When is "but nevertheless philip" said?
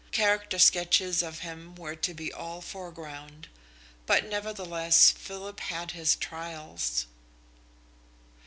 4.07-5.59